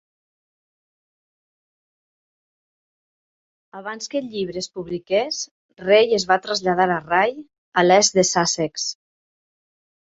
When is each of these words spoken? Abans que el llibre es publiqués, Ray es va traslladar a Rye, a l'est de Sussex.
Abans 3.81 4.13
que 4.15 4.23
el 4.23 4.33
llibre 4.33 4.61
es 4.65 4.71
publiqués, 4.81 5.45
Ray 5.87 6.19
es 6.21 6.29
va 6.35 6.41
traslladar 6.49 6.91
a 6.99 7.01
Rye, 7.07 7.49
a 7.85 7.89
l'est 7.89 8.21
de 8.21 8.29
Sussex. 8.35 8.93